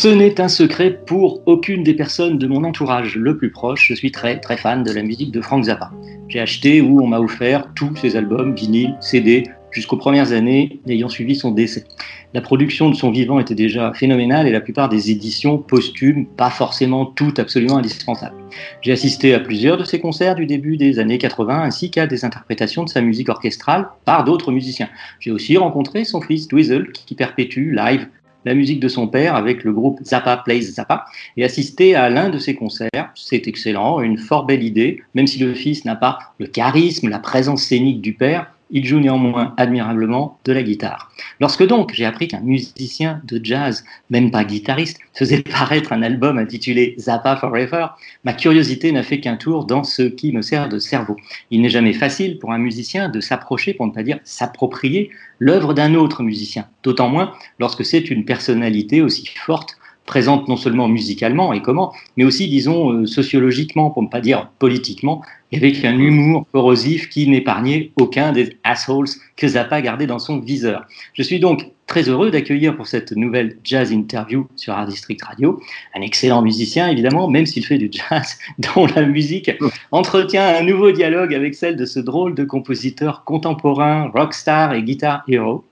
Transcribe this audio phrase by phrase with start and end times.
[0.00, 3.86] Ce n'est un secret pour aucune des personnes de mon entourage le plus proche.
[3.86, 5.90] Je suis très très fan de la musique de Frank Zappa.
[6.26, 11.10] J'ai acheté ou on m'a offert tous ses albums, vinyle, CD, jusqu'aux premières années ayant
[11.10, 11.84] suivi son décès.
[12.32, 16.48] La production de son vivant était déjà phénoménale et la plupart des éditions posthumes, pas
[16.48, 18.36] forcément toutes absolument indispensables.
[18.80, 22.24] J'ai assisté à plusieurs de ses concerts du début des années 80 ainsi qu'à des
[22.24, 24.88] interprétations de sa musique orchestrale par d'autres musiciens.
[25.18, 28.06] J'ai aussi rencontré son fils Dweezil qui perpétue live
[28.44, 31.04] la musique de son père avec le groupe Zappa Plays Zappa
[31.36, 33.10] et assisté à l'un de ses concerts.
[33.14, 37.18] C'est excellent, une fort belle idée, même si le fils n'a pas le charisme, la
[37.18, 41.10] présence scénique du père, il joue néanmoins admirablement de la guitare.
[41.40, 46.38] Lorsque donc j'ai appris qu'un musicien de jazz, même pas guitariste, faisait paraître un album
[46.38, 47.86] intitulé Zappa Forever,
[48.24, 51.16] ma curiosité n'a fait qu'un tour dans ce qui me sert de cerveau.
[51.50, 55.74] Il n'est jamais facile pour un musicien de s'approcher, pour ne pas dire s'approprier, l'œuvre
[55.74, 59.76] d'un autre musicien, d'autant moins lorsque c'est une personnalité aussi forte
[60.10, 64.50] présente non seulement musicalement et comment, mais aussi, disons, euh, sociologiquement, pour ne pas dire
[64.58, 65.22] politiquement,
[65.54, 70.84] avec un humour corrosif qui n'épargnait aucun des assholes que Zappa gardait dans son viseur.
[71.14, 75.60] Je suis donc très heureux d'accueillir pour cette nouvelle jazz interview sur Art District Radio
[75.94, 79.52] un excellent musicien, évidemment, même s'il fait du jazz, dont la musique
[79.92, 85.22] entretient un nouveau dialogue avec celle de ce drôle de compositeur contemporain, rockstar et guitar
[85.28, 85.64] hero.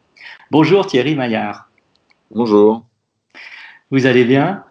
[0.52, 1.68] Bonjour Thierry Maillard.
[2.30, 2.87] Bonjour.
[3.90, 4.62] Vous allez bien?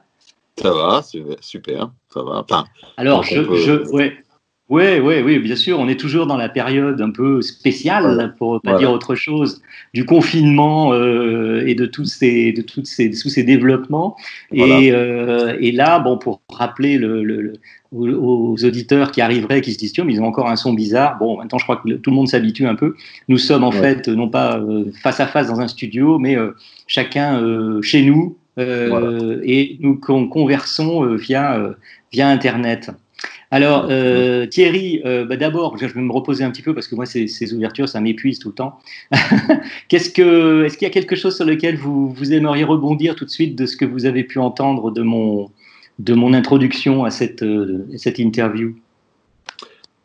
[0.60, 1.02] Ça va,
[1.42, 2.44] super, ça va.
[2.50, 2.66] Enfin,
[2.98, 4.18] Alors, je, peut- je, ouais.
[4.70, 5.80] Ouais, ouais, oui, bien sûr.
[5.80, 8.80] On est toujours dans la période un peu spéciale, pour pas Voilà.
[8.80, 9.62] dire autre chose,
[9.94, 14.18] du confinement euh, et de tous ces, de toutes ces, tous ces développements.
[14.52, 17.54] Et, euh, et là, bon, pour rappeler le, le- le-
[17.94, 21.18] aux, auditeurs qui arriveraient, qui se disent, tiens, mais ils ont encore un son bizarre.
[21.18, 22.94] Bon, maintenant, je crois que tout le monde s'habitue un peu.
[23.30, 23.80] Nous sommes en Ouais.
[23.80, 26.36] fait non pas euh, face à face dans un studio, mais
[26.88, 27.42] chacun
[27.82, 28.36] chez nous.
[28.58, 29.42] Euh, Voilà.
[29.44, 31.74] Et nous con- conversons euh, via, euh,
[32.12, 32.92] via Internet.
[33.50, 36.96] Alors, euh, Thierry, euh, bah, d'abord, je vais me reposer un petit peu parce que
[36.96, 38.78] moi, ces, ces ouvertures, ça m'épuise tout le temps.
[39.88, 43.24] Qu'est-ce que, est-ce qu'il y a quelque chose sur lequel vous, vous aimeriez rebondir tout
[43.24, 45.50] de suite de ce que vous avez pu entendre de mon,
[46.00, 48.76] de mon introduction à cette, euh, à cette interview?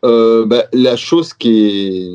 [0.03, 2.09] Bah, la chose qui, est,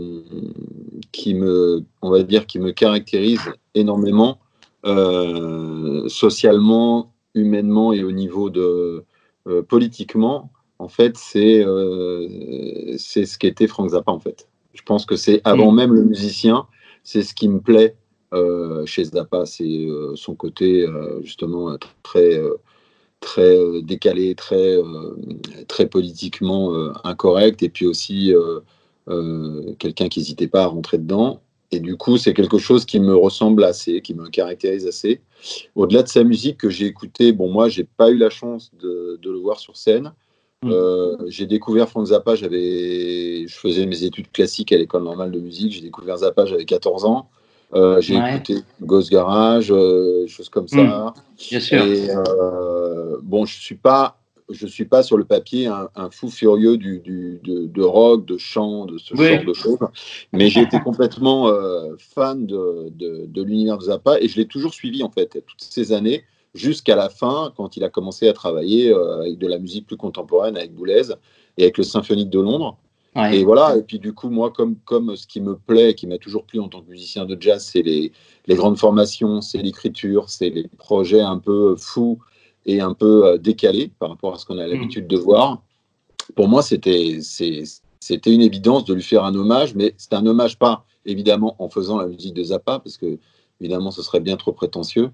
[1.12, 3.42] qui me, on va dire, qui me caractérise
[3.76, 4.40] énormément,
[4.86, 9.04] euh, socialement, humainement et au niveau de
[9.48, 14.48] euh, politiquement, en fait, c'est euh, c'est ce qu'était Frank Zappa, en fait.
[14.74, 16.68] Je pense que c'est avant même le musicien,
[17.04, 17.96] c'est ce qui me plaît
[18.86, 20.86] chez Zappa, c'est son côté
[21.24, 22.40] justement très
[23.20, 24.78] très décalé, très,
[25.68, 26.74] très politiquement
[27.04, 28.32] incorrect, et puis aussi
[29.80, 31.42] quelqu'un qui n'hésitait pas à rentrer dedans.
[31.72, 35.22] Et du coup, c'est quelque chose qui me ressemble assez, qui me caractérise assez.
[35.76, 39.20] Au-delà de sa musique que j'ai écoutée, bon, moi, j'ai pas eu la chance de,
[39.22, 40.14] de le voir sur scène.
[40.64, 40.72] Mm.
[40.72, 45.40] Euh, j'ai découvert Frank Zappa, j'avais, je faisais mes études classiques à l'école normale de
[45.40, 45.74] musique.
[45.74, 47.30] J'ai découvert Zappa, j'avais 14 ans.
[47.74, 48.36] Euh, j'ai Ouais.
[48.36, 51.14] écouté Ghost Garage, euh, choses comme ça.
[51.50, 51.84] Bien sûr.
[51.84, 54.18] Et euh, bon, je suis pas,
[54.50, 58.26] je suis pas sur le papier un, un fou furieux du, du- de, de rock,
[58.26, 59.28] de chant, de ce Oui.
[59.28, 59.80] genre de choses.
[60.34, 64.48] Mais j'ai été complètement euh, fan de, de, de l'univers de Zappa et je l'ai
[64.48, 66.24] toujours suivi en fait toutes ces années
[66.56, 69.98] jusqu'à la fin quand il a commencé à travailler euh, avec de la musique plus
[69.98, 71.12] contemporaine avec Boulez
[71.58, 72.78] et avec le Symphonique de Londres.
[73.16, 73.40] Ouais.
[73.40, 76.20] Et voilà, et puis du coup, moi, comme, comme ce qui me plaît, qui m'a
[76.20, 78.12] toujours plu en tant que musicien de jazz, c'est les,
[78.46, 82.20] les grandes formations, c'est l'écriture, c'est les projets un peu fous
[82.68, 85.64] et un peu euh, décalés par rapport à ce qu'on a l'habitude de voir.
[86.36, 87.20] Pour moi, c'était
[88.26, 91.98] une évidence de lui faire un hommage, mais c'est un hommage pas évidemment en faisant
[91.98, 93.18] la musique de Zappa, parce que
[93.62, 95.10] évidemment, ce serait bien trop prétentieux.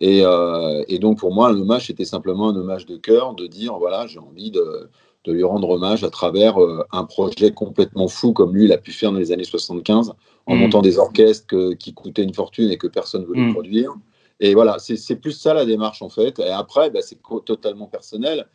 [0.00, 3.46] Et, euh, et donc, pour moi, un hommage, c'était simplement un hommage de cœur, de
[3.46, 4.88] dire, voilà, j'ai envie de,
[5.26, 8.78] de lui rendre hommage à travers euh, un projet complètement fou comme lui, il a
[8.78, 10.14] pu faire dans les années 75,
[10.46, 10.58] en Mm.
[10.60, 13.52] montant des orchestres que- qui coûtaient une fortune et que personne ne voulait Mm.
[13.52, 13.94] produire.
[14.40, 16.38] Et voilà, c'est plus ça la démarche en fait.
[16.38, 18.46] Et après, bah, c'est totalement personnel.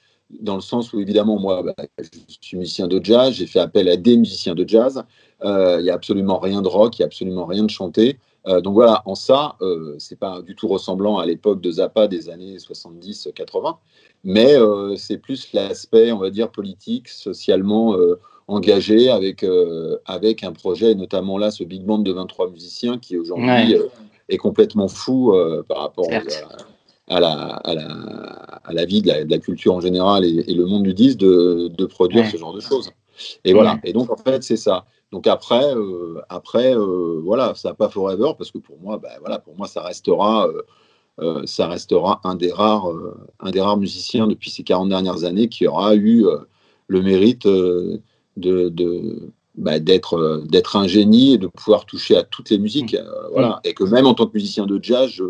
[0.42, 3.90] dans le sens où évidemment moi bah, je suis musicien de jazz, j'ai fait appel
[3.90, 5.04] à des musiciens de jazz.
[5.44, 8.20] Euh, Il n'y a absolument rien de rock, il n'y a absolument rien de chanté.
[8.48, 12.08] Euh, donc voilà, en ça, euh, c'est pas du tout ressemblant à l'époque de Zappa
[12.08, 13.78] des années 70-80,
[14.24, 20.44] mais euh, c'est plus l'aspect, on va dire, politique, socialement euh, engagé avec, euh, avec
[20.44, 23.90] un projet, notamment là, ce big band de 23 musiciens qui aujourd'hui Ouais.
[24.30, 26.08] Est complètement fou euh, par rapport
[27.08, 27.86] à, la, à, la,
[28.64, 30.94] à la vie de la, de la culture en général et, et le monde du
[30.94, 32.30] disque de, de produire Ouais.
[32.30, 32.92] ce genre de choses.
[33.44, 33.80] Et voilà.
[33.84, 34.86] Et donc, en fait, c'est ça.
[35.12, 39.10] Donc après, euh, après euh, voilà, ça n'a pas forever parce que pour moi, bah,
[39.20, 40.48] voilà, pour moi, ça restera,
[41.20, 45.24] euh, ça restera un des rares, euh, un des rares musiciens depuis ces 40 dernières
[45.24, 46.38] années qui aura eu euh,
[46.88, 48.02] le mérite de,
[48.38, 52.96] de- bah, d'être, euh, d'être un génie et de pouvoir toucher à toutes les musiques,
[52.96, 53.60] euh, voilà.
[53.64, 55.24] Et que même en tant que musicien de jazz, je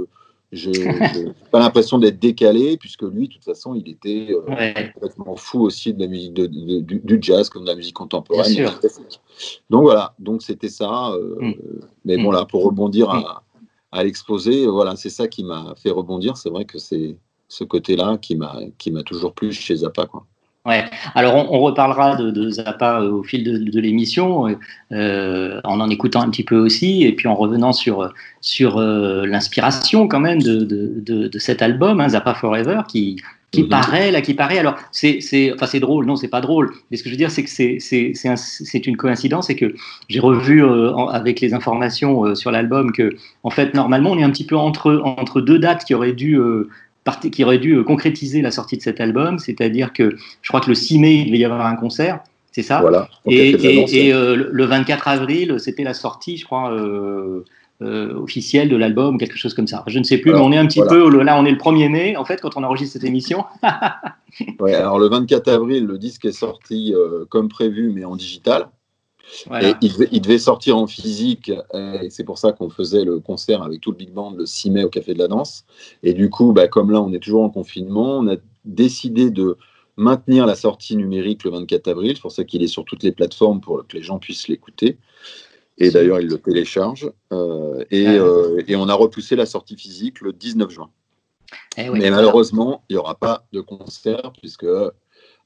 [0.52, 4.92] je n'ai pas l'impression d'être décalé puisque lui, de toute façon, il était euh, Ouais.
[4.96, 7.94] complètement fou aussi de la musique de, de- du, du jazz comme de la musique
[7.96, 8.52] contemporaine.
[9.70, 11.12] Donc voilà, donc c'était ça.
[11.12, 11.54] euh, Mm.
[12.06, 12.34] Mais bon Mm.
[12.36, 13.25] là, pour rebondir Mm.
[13.25, 13.44] à,
[13.92, 16.36] à l'exposé, voilà, c'est ça qui m'a fait rebondir.
[16.38, 17.16] C'est vrai que c'est
[17.48, 20.25] ce côté-là qui m'a qui m'a toujours plu chez Zappa, quoi.
[20.69, 20.86] Ouais.
[21.16, 24.56] Alors, on, on reparlera de, de Zappa euh, au fil de, de l'émission, euh,
[24.92, 29.25] euh, en en écoutant un petit peu aussi, et puis en revenant sur, sur euh,
[29.25, 33.18] l'inspiration quand même de, de, cet album, hein, Zappa Forever, qui,
[33.51, 33.69] qui Mhm.
[33.69, 34.60] paraît là, qui paraît.
[34.60, 36.06] Alors, c'est, c'est, enfin, c'est drôle.
[36.06, 36.72] Non, c'est pas drôle.
[36.92, 39.48] Mais ce que je veux dire, c'est que c'est, c'est, c'est, un- c'est une coïncidence,
[39.48, 39.74] c'est que
[40.07, 44.24] j'ai revu euh, en- avec les informations sur l'album que, en fait, normalement, on est
[44.24, 46.38] un petit peu entre entre deux dates qui auraient dû
[47.18, 50.70] qui aurait dû euh, concrétiser la sortie de cet album, c'est-à-dire que je crois que
[50.70, 52.20] le 6 mai, il devait y avoir un concert,
[52.52, 52.82] c'est ça?
[52.82, 53.10] Voilà.
[53.26, 57.44] Et, et- et, euh, le- le 24 avril, c'était la sortie, je crois, euh,
[57.82, 59.84] euh, officielle de l'album, quelque chose comme ça.
[59.88, 60.92] Je ne sais plus, Alors, mais on est un petit voilà.
[61.10, 63.46] peu, là on est le 1er mai, en fait, quand on enregistre cette émission.
[64.60, 66.94] Ouais, alors le 24 avril, le disque est sorti
[67.30, 68.70] comme prévu, mais en digital.
[69.48, 69.70] Voilà.
[69.70, 73.04] Et il devait, il devait sortir en physique, euh, et c'est pour ça qu'on faisait
[73.04, 75.66] le concert avec tout le big band le 6 mai au Café de la Danse.
[76.04, 78.36] Et du coup, bah, comme là, on est toujours en confinement, on a
[78.66, 79.58] décidé de
[79.98, 82.14] maintenir la sortie numérique le 24 avril.
[82.16, 84.98] C'est pour ça qu'il est sur toutes les plateformes pour que les gens puissent l'écouter.
[85.78, 87.12] Et d'ailleurs, ils le téléchargent.
[87.32, 88.14] Euh, et, Ah.
[88.14, 90.90] euh, et on a repoussé la sortie physique le 19 juin.
[91.78, 92.00] Eh oui.
[92.00, 94.66] Mais malheureusement, il n'y aura pas de concert, puisque,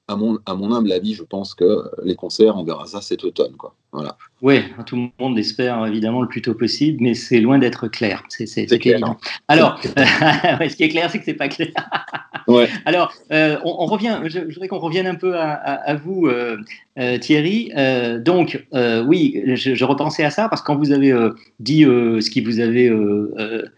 [0.08, 3.56] à mon, humble avis, je pense que les concerts, on verra ça cet automne.
[3.56, 3.76] Quoi.
[3.94, 4.18] Voilà.
[4.42, 8.24] Oui, tout le monde l'espère évidemment le plus tôt possible, mais c'est loin d'être clair.
[8.28, 9.18] C'est évident.
[9.48, 11.70] Alors, ce qui est clair, c'est que c'est pas clair.
[12.48, 12.68] Ouais.
[12.86, 14.20] Alors, euh, on, on revient.
[14.26, 16.58] Je, je voudrais qu'on revienne un peu à, à- à vous, euh,
[17.00, 17.72] euh, Thierry.
[18.26, 18.66] Donc,
[19.06, 21.14] oui, je, je repensais à ça parce que quand vous avez
[21.60, 22.92] dit ce qui vous avait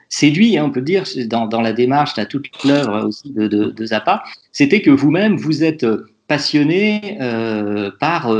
[0.09, 3.65] séduit, hein, on peut dire, dans, dans la démarche, là, toute l'œuvre aussi de, de,
[3.65, 4.23] de Zappa,
[4.53, 5.85] c'était que vous-même vous êtes
[6.27, 7.17] passionné
[7.99, 8.31] par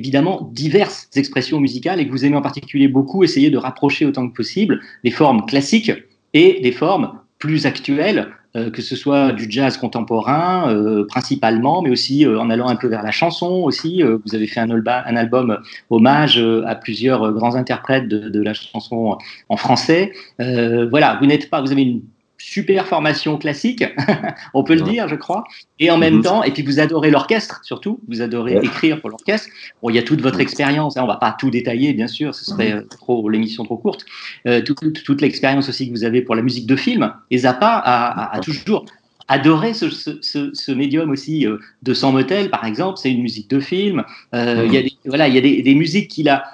[0.00, 4.26] évidemment diverses expressions musicales et que vous aimez en particulier beaucoup essayer de rapprocher autant
[4.28, 5.92] que possible les formes classiques
[6.32, 11.90] et des formes plus actuelles, euh, que ce soit du jazz contemporain euh, principalement, mais
[11.90, 14.02] aussi euh, en allant un peu vers la chanson aussi.
[14.02, 15.58] Vous avez fait un, un album
[15.90, 19.18] hommage à plusieurs grands interprètes de, de la chanson
[19.50, 20.12] en français.
[20.38, 22.02] Voilà, vous n'êtes pas, vous avez une
[22.40, 23.84] super formation classique,
[24.54, 25.44] on peut le dire, je crois.
[25.78, 26.22] Et en même Mhm.
[26.22, 28.64] temps, et puis vous adorez l'orchestre surtout, vous adorez Ouais.
[28.66, 29.48] écrire pour l'orchestre.
[29.82, 32.34] Bon, il y a toute votre expérience, hein, on va pas tout détailler, bien sûr,
[32.34, 34.04] ce serait euh, trop l'émission trop courte.
[34.46, 37.12] Euh, tout- toute toute l'expérience aussi que vous avez pour la musique de film.
[37.30, 38.86] Et Zappa a, a- a toujours
[39.28, 43.22] adoré ce, ce, ce, ce médium aussi euh, de Sans Motel, par exemple, c'est une
[43.22, 44.02] musique de film.
[44.34, 46.44] Euh, Il y a des, voilà, il y a des, des musiques qu'il a.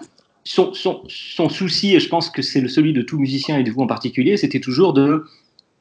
[0.48, 3.70] Son, son, son souci, et je pense que c'est celui de tout musicien et de
[3.72, 5.24] vous en particulier, c'était toujours de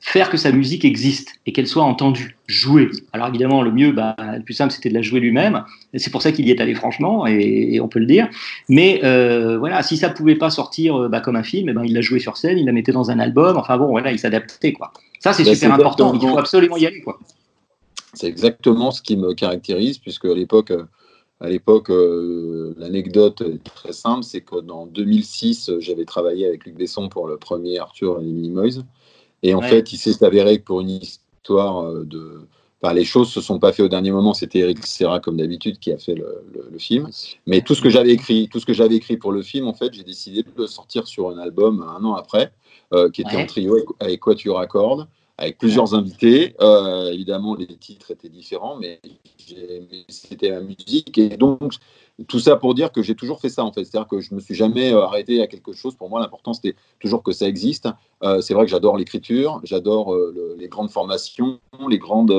[0.06, 2.90] faire que sa musique existe et qu'elle soit entendue, jouée.
[3.12, 5.64] Alors évidemment, le mieux, bah, le plus simple, c'était de la jouer lui-même.
[5.96, 8.30] C'est pour ça qu'il y est allé franchement, et, et on peut le dire.
[8.70, 11.84] Mais euh, voilà, si ça pouvait pas sortir euh, bah, comme un film, eh ben,
[11.84, 13.58] il l'a joué sur scène, il la mettait dans un album.
[13.58, 14.94] Enfin bon, voilà, il s'adaptait quoi.
[15.20, 16.14] Ça, c'est Bah, super important.
[16.14, 17.20] Il faut absolument y aller quoi.
[18.14, 20.86] C'est exactement ce qui me caractérise, puisque à l'époque, euh,
[21.42, 26.66] à l'époque, euh, l'anecdote est très simple, c'est que dans 2006, euh, j'avais travaillé avec
[26.66, 28.84] Luc Besson pour le premier Arthur et les Minimoys,
[29.44, 29.70] et en Ouais.
[29.70, 32.42] fait, il s'est avéré que pour une histoire euh, de,
[32.82, 34.34] enfin, les choses se sont pas fait au dernier moment.
[34.34, 37.10] C'était Eric Serra comme d'habitude qui a fait le, le- le film.
[37.46, 39.74] Mais tout ce que j'avais écrit, tout ce que j'avais écrit pour le film, en
[39.74, 42.52] fait, j'ai décidé de le sortir sur un album un an après,
[42.94, 43.44] euh, qui était Ouais.
[43.44, 45.08] en trio avec, Quatuor cordes.
[45.38, 46.56] Avec plusieurs invités.
[46.62, 49.02] Euh, évidemment, les titres étaient différents, mais,
[49.52, 51.18] mais c'était la musique.
[51.18, 51.74] Et donc,
[52.28, 53.84] tout ça pour dire que j'ai toujours fait ça, en fait.
[53.84, 55.96] C'est-à-dire que je ne me suis jamais euh, arrêté à quelque chose.
[55.96, 57.90] Pour moi, l'important, c'était toujours que ça existe.
[58.24, 62.34] Euh, c'est vrai que j'adore l'écriture, j'adore euh, les grandes formations, les grandes,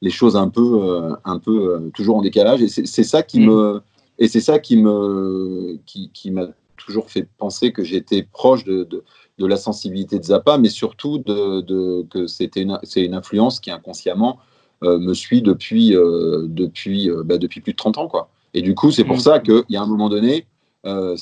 [0.00, 2.62] les choses un peu, un peu toujours en décalage.
[2.62, 3.46] Et c'est ça qui Mm.
[3.46, 3.82] me,
[4.18, 8.84] et c'est ça qui me, qui, qui m'a toujours fait penser que j'étais proche de,
[8.84, 9.04] de,
[9.42, 13.58] de la sensibilité de Zappa, mais surtout de, de- que c'était une, c'est une influence
[13.60, 14.38] qui inconsciemment
[14.84, 18.28] euh, me suit depuis, euh, depuis, euh, bah, depuis plus de 30 ans, quoi.
[18.54, 19.20] Et du coup, c'est pour Mm.
[19.20, 20.46] ça qu'il y a un moment donné,
[20.84, 21.14] un-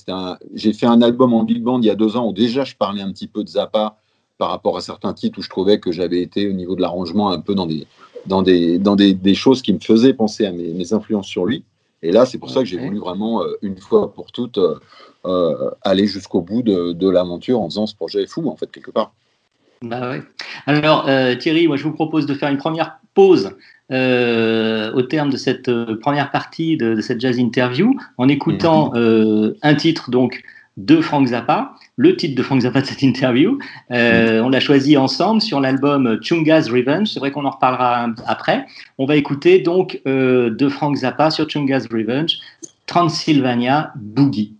[0.54, 2.74] j'ai fait un album en big band il y a deux ans où déjà je
[2.76, 3.98] parlais un petit peu de Zappa
[4.38, 7.30] par rapport à certains titres où je trouvais que j'avais été au niveau de l'arrangement
[7.30, 7.86] un peu dans des,
[8.26, 11.44] dans des, dans des, des choses qui me faisaient penser à mes, mes influences sur
[11.44, 11.62] lui.
[12.02, 14.76] Et là, c'est pour ça que j'ai voulu vraiment, euh, une fois pour toutes, euh,
[15.26, 18.90] euh, aller jusqu'au bout de, de l'aventure en faisant ce projet fou, en fait, quelque
[18.90, 19.12] part.
[19.83, 20.23] Bah ouais.
[20.66, 23.57] Alors euh, Thierry, moi je vous propose de faire une première pause
[23.90, 29.57] euh, au terme de cette première partie de, de cette jazz interview en écoutant euh,
[29.62, 30.42] un titre donc
[30.76, 33.59] de Frank Zappa, le titre de Frank Zappa de cette interview.
[33.90, 37.09] Euh, on l'a choisi ensemble sur l'album Chunga's Revenge.
[37.09, 38.64] C'est vrai qu'on en reparlera après.
[38.97, 42.38] On va écouter donc euh, de Frank Zappa sur Chunga's Revenge,
[42.87, 44.57] Transylvania Boogie.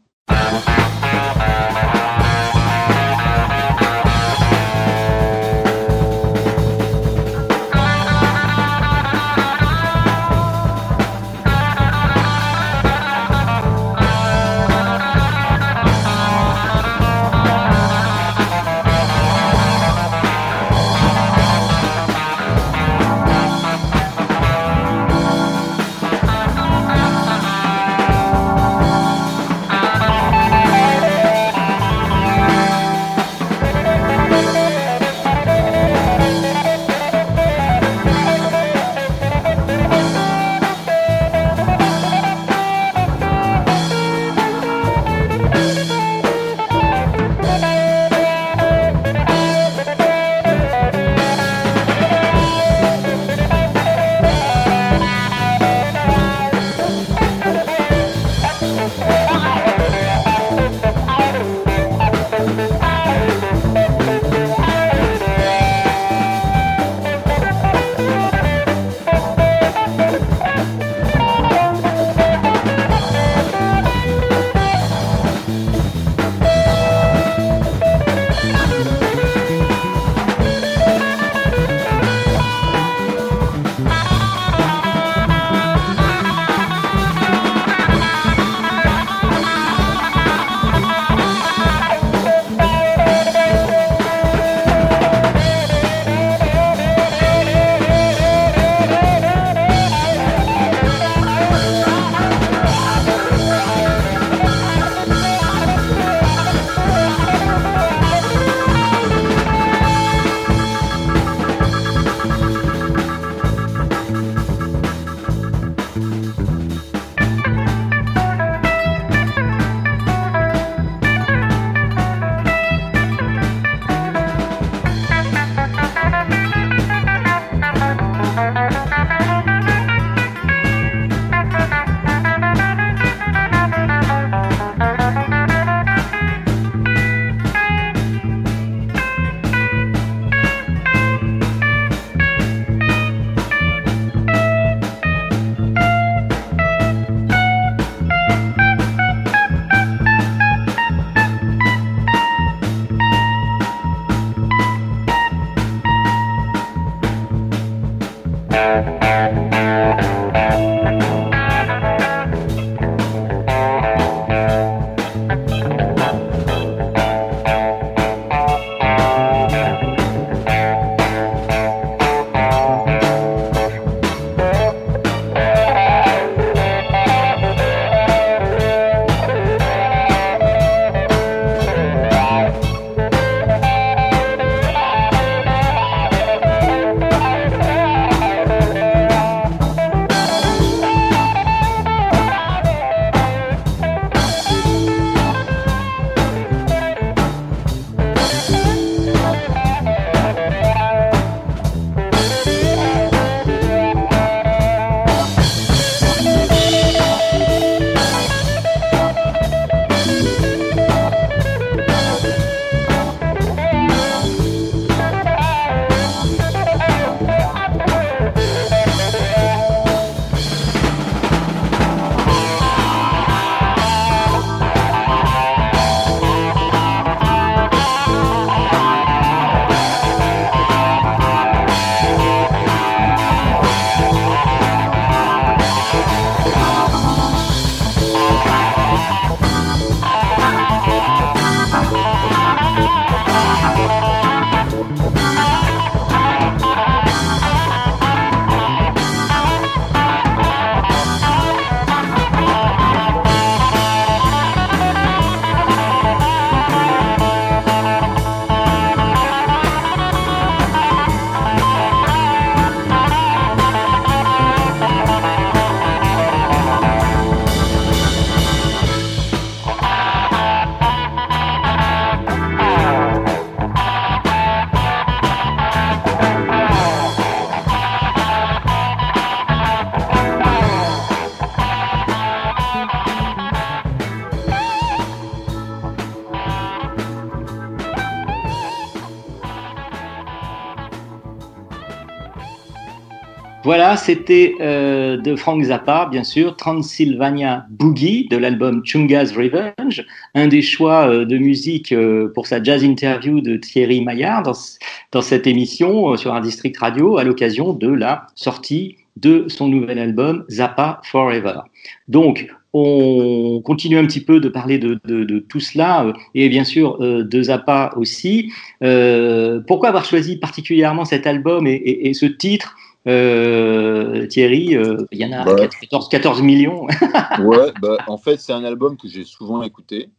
[293.71, 300.49] Voilà, c'était euh, de Frank Zappa, bien sûr, Transylvania Boogie de l'album Chunga's Revenge, un
[300.49, 305.47] des choix euh, de musique euh, pour sa jazz interview de Thierry Maillard dans, cette
[305.47, 311.00] émission sur un district radio à l'occasion de la sortie de son nouvel album Zappa
[311.05, 311.61] Forever.
[312.09, 317.43] Donc, on continue un petit peu de parler de, tout cela et bien sûr de
[317.43, 318.53] Zappa aussi.
[318.81, 322.75] pourquoi avoir choisi particulièrement cet album et ce titre?
[323.07, 325.69] Euh, Thierry, euh, il y en a Bah.
[325.69, 326.87] 14, 14 millions.
[327.40, 330.11] Ouais, bah, en fait, c'est un album que j'ai souvent écouté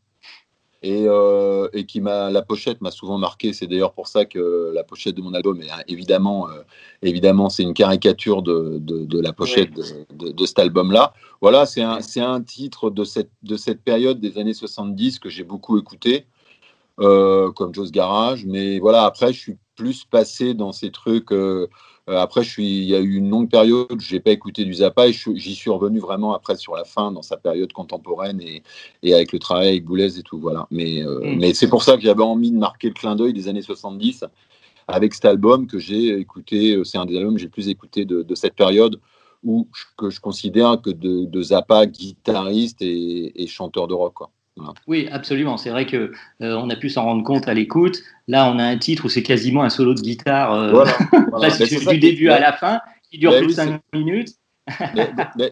[0.84, 3.54] et, euh, et qui m'a la pochette m'a souvent marqué.
[3.54, 6.48] C'est d'ailleurs pour ça que la pochette de mon album est hein, évidemment,
[7.04, 9.84] évidemment, c'est une caricature de, de, de la pochette de,
[10.16, 11.14] de- de cet album-là.
[11.40, 15.30] Voilà, c'est un, c'est un titre de cette, de cette période des années 70 que
[15.30, 16.26] j'ai beaucoup écouté,
[16.98, 18.46] comme Joe's Garage.
[18.46, 21.32] Mais voilà, après, je suis plus passé dans ces trucs.
[22.12, 24.66] Euh, après, je suis, il y a eu une longue période où j'ai pas écouté
[24.66, 27.72] du Zappa et je j'y suis revenu vraiment après sur la fin, dans sa période
[27.74, 28.62] contemporaine et,
[29.02, 30.40] et avec le travail avec Boulez et tout.
[30.40, 30.68] Voilà.
[30.72, 31.40] Mais, euh, Mm.
[31.40, 34.26] mais c'est pour ça que j'avais envie de marquer le clin d'œil des années 70
[34.88, 36.76] avec cet album que j'ai écouté.
[36.76, 39.00] euh, C'est un des albums que j'ai le plus écouté de, de cette période
[39.44, 44.14] où je- que je considère que de, de Zappa, guitariste et, et chanteur de rock.
[44.16, 44.32] Quoi.
[44.88, 45.58] Oui, absolument.
[45.58, 48.00] C'est vrai que euh, on a pu s'en rendre compte à l'écoute.
[48.28, 50.94] Là, on a un titre où c'est quasiment un solo de guitare euh, Voilà.
[51.32, 51.50] voilà.
[51.58, 54.36] du début à la fin, qui dure plus de oui, 5 minutes.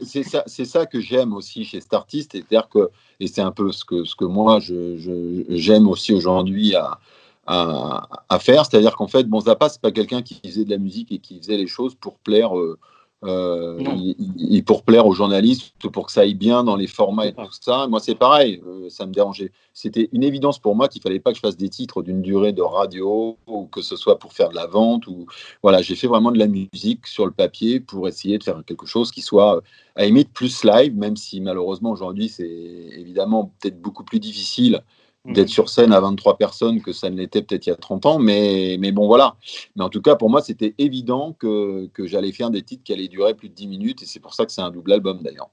[0.03, 4.05] C'est ça, ça que j'aime aussi chez cet artiste, et c'est un peu ce que,
[4.05, 6.99] ce que moi j'aime aussi aujourd'hui à,
[7.47, 10.77] à, à faire, c'est-à-dire qu'en fait, bon, Zappa, c'est pas quelqu'un qui faisait de la
[10.77, 12.77] musique et qui faisait les choses pour plaire, euh,
[13.25, 17.27] euh, il- il- pour plaire aux journalistes, pour que ça aille bien dans les formats
[17.27, 17.86] et tout ça.
[17.88, 19.51] Moi, c'est pareil, euh, ça me dérangeait.
[19.73, 22.53] C'était une évidence pour moi qu'il fallait pas que je fasse des titres d'une durée
[22.53, 25.25] de radio ou que ce soit pour faire de la vente ou
[25.62, 28.86] voilà, j'ai fait vraiment de la musique sur le papier pour essayer de faire quelque
[28.86, 29.62] chose qui soit euh,
[29.95, 34.82] à limite plus live, même si malheureusement aujourd'hui c'est évidemment peut-être beaucoup plus difficile.
[35.25, 38.05] D'être sur scène à 23 personnes que ça ne l'était peut-être il y a 30
[38.05, 39.36] ans, mais, mais bon voilà.
[39.75, 42.93] Mais en tout cas pour moi c'était évident que, que j'allais faire des titres qui
[42.93, 45.21] allaient durer plus de 10 minutes et c'est pour ça que c'est un double album
[45.21, 45.49] d'ailleurs.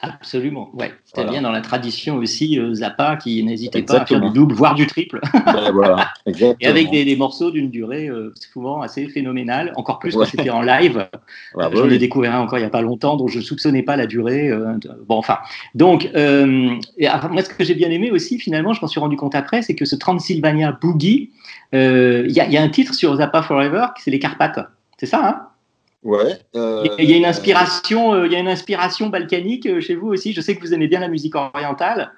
[0.00, 0.68] Absolument.
[0.74, 0.92] Ouais.
[1.06, 1.30] C'était Voilà.
[1.32, 4.74] bien dans la tradition aussi euh, Zappa qui n'hésitait pas à faire du double, voire
[4.74, 6.12] du triple, Ben voilà,
[6.60, 9.72] et avec des, des morceaux d'une durée euh, souvent assez phénoménale.
[9.76, 10.24] Encore plus Ouais.
[10.26, 11.08] quand c'était en live.
[11.58, 11.94] Ah, J'en oui.
[11.94, 14.50] ai découvert encore il n'y a pas longtemps, dont je ne soupçonnais pas la durée.
[14.50, 15.38] euh, de- bon, enfin.
[15.74, 19.16] Donc, et après, moi, ce que j'ai bien aimé aussi, finalement, je m'en suis rendu
[19.16, 21.30] compte après, c'est que ce Transylvania Boogie,
[21.72, 24.60] il y, y a un titre sur Zappa Forever, c'est les Carpates.
[24.98, 25.48] C'est ça, hein?
[26.02, 26.38] Ouais.
[26.54, 29.94] euh, Il y a- une inspiration, euh, il y a une inspiration balkanique euh, chez
[29.96, 30.32] vous aussi.
[30.32, 32.12] Je sais que vous aimez bien la musique orientale.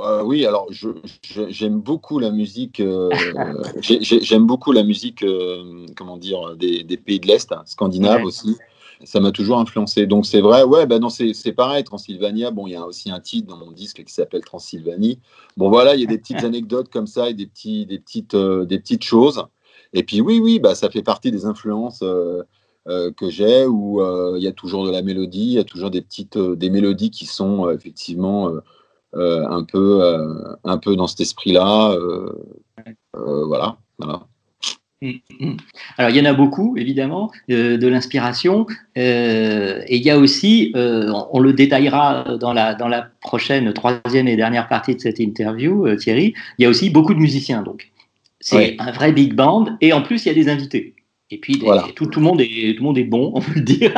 [0.00, 0.88] Euh, oui, alors je-
[1.22, 2.80] je- j'aime beaucoup la musique.
[2.80, 3.10] euh,
[3.80, 7.62] j'ai- j'ai- j'aime beaucoup la musique, euh, comment dire, des, des pays de l'Est, hein,
[7.64, 8.26] scandinaves Ouais.
[8.26, 8.56] aussi.
[9.02, 10.06] Ça m'a toujours influencé.
[10.06, 11.82] Donc c'est vrai, ouais, ben non, c'est pareil.
[11.84, 15.18] Transylvania, bon, il y a aussi un titre dans mon disque qui s'appelle Transylvanie.
[15.56, 18.36] Bon, voilà, il y a des petites anecdotes comme ça et des, petits, des, petites,
[18.36, 19.44] des petites choses.
[19.92, 22.02] Et puis oui, oui, bah, ça fait partie des influences
[22.88, 25.64] euh, que j'ai où euh, il y a toujours de la mélodie, il y a
[25.64, 28.50] toujours des petites euh, des mélodies qui sont effectivement
[29.16, 30.02] un peu
[30.64, 31.96] un peu dans cet esprit-là.
[33.12, 34.26] voilà, voilà.
[35.04, 35.56] Mm, mm.
[35.98, 38.66] Alors, il y en a beaucoup, évidemment, de l'inspiration.
[38.96, 43.08] Euh, et il y a aussi, euh, on, on le détaillera dans la, dans la
[43.20, 47.14] prochaine, troisième et dernière partie de cette interview, euh, Thierry, il y a aussi beaucoup
[47.14, 47.62] de musiciens.
[47.62, 47.90] Donc,
[48.40, 48.76] c'est Ouais.
[48.78, 49.76] un vrai big band.
[49.80, 50.93] Et en plus, il y a des invités.
[51.30, 51.86] Et puis, des- Voilà.
[51.96, 53.92] tout, tout, le monde est, tout le monde est bon, on peut le dire.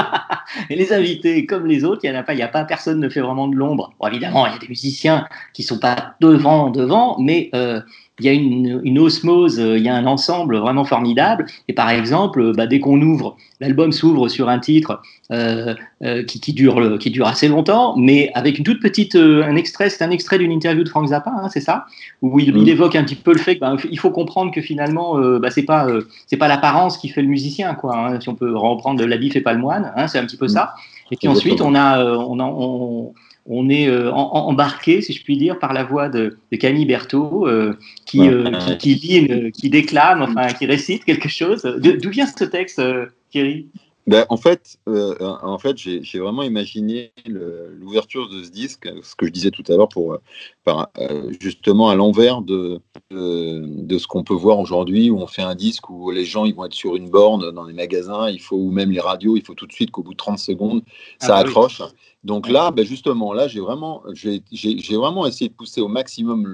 [0.71, 2.65] et les invités, comme les autres, il n'y en a pas, il y a pas
[2.65, 3.93] personne ne fait vraiment de l'ombre.
[4.01, 7.81] Bon, évidemment, il y a des musiciens qui sont pas devant, devant, mais euh,
[8.19, 11.47] il y a une, une osmose, euh, il y a un ensemble vraiment formidable.
[11.69, 15.03] Et par exemple, euh, bah, dès qu'on ouvre, l'album s'ouvre sur un titre
[15.33, 19.17] euh, euh, qui, qui, dure, le- qui dure assez longtemps, mais avec une toute petite,
[19.17, 21.85] euh, un extrait, c'est un extrait d'une interview de Frank Zappa, hein, c'est ça,
[22.23, 22.59] où il, Mm.
[22.59, 25.65] il évoque un petit peu le fait qu'il faut comprendre que finalement, euh, bah, c'est
[25.65, 27.97] pas, euh, c'est pas l'apparence qui fait le musicien, quoi.
[27.97, 30.49] hein, si on peut reprendre l'habit fait pas le moine, hein, c'est un petit peu
[30.49, 30.75] ça.
[31.11, 33.13] Et puis ensuite, on a, euh, on, a, on,
[33.49, 36.87] on est euh, en- embarqué, si je puis dire, par la voix de, de Camille
[36.87, 38.43] Berthaud, euh, qui, euh,
[38.79, 41.63] qui, qui lit, une- qui déclame, enfin, qui récite quelque chose.
[41.63, 43.69] D'où vient ce texte, euh, Thierry?
[44.07, 49.27] Ben, en fait, euh, en fait, j'ai vraiment imaginé l'ouverture de ce disque, ce que
[49.27, 50.19] je disais tout à l'heure, pour euh,
[50.63, 55.27] par, euh, justement à l'envers de, de, de ce qu'on peut voir aujourd'hui, où on
[55.27, 58.31] fait un disque où les gens ils vont être sur une borne dans les magasins,
[58.31, 60.39] il faut ou même les radios, il faut tout de suite qu'au bout de 30
[60.39, 60.83] secondes,
[61.19, 61.49] ça Ah, bah oui.
[61.49, 61.83] accroche.
[62.23, 66.47] Donc là, ben justement, là, j'ai vraiment, j'ai vraiment essayé de pousser au maximum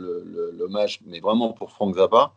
[0.58, 2.32] l'hommage, mais vraiment pour Frank Zappa.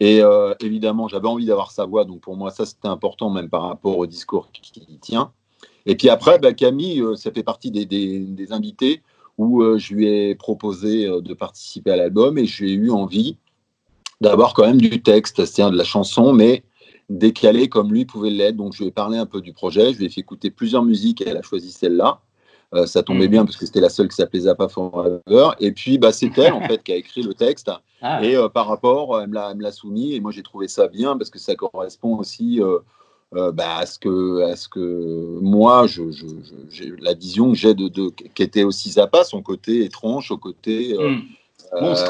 [0.00, 3.48] Et euh, évidemment, j'avais envie d'avoir sa voix, donc pour moi, ça c'était important, même
[3.48, 5.32] par rapport au discours qui tient.
[5.86, 9.02] Et puis après, bah, Camille, euh, ça fait partie des, des, des invités
[9.38, 13.36] où euh, je lui ai proposé de participer à l'album et j'ai eu envie
[14.20, 16.62] d'avoir quand même du texte, c'est-à-dire de la chanson, mais
[17.08, 18.56] décalé comme lui pouvait l'être.
[18.56, 20.82] Donc je lui ai parlé un peu du projet, je lui ai fait écouter plusieurs
[20.82, 22.20] musiques et elle a choisi celle-là.
[22.74, 23.30] Euh, ça tombait Mhm.
[23.30, 25.50] bien parce que c'était la seule qui s'appelait Zappa Forever.
[25.60, 27.70] Et puis bah, c'est elle en fait qui a écrit le texte.
[28.02, 31.16] Ah, Et euh, par rapport, elle me l'a- soumis et moi j'ai trouvé ça bien
[31.16, 32.78] parce que ça correspond aussi euh,
[33.34, 37.50] euh, bah, à, ce que, à ce que moi, je, je- je- j'ai la vision
[37.52, 41.20] que j'ai de, de qu'était aussi Zappa, son côté étrange, au côté hmm.